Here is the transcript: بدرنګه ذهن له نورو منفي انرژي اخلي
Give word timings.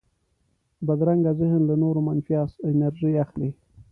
بدرنګه 0.87 1.31
ذهن 1.39 1.61
له 1.69 1.75
نورو 1.83 1.99
منفي 2.07 2.33
انرژي 2.69 3.11
اخلي 3.23 3.49